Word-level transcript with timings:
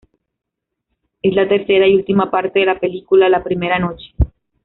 Es 1.21 1.35
la 1.35 1.47
tercera 1.47 1.85
y 1.87 1.93
última 1.93 2.31
parte 2.31 2.57
de 2.61 2.65
la 2.65 2.79
película 2.79 3.29
""La 3.29 3.43
primera 3.43 3.77
noche"". 3.77 4.15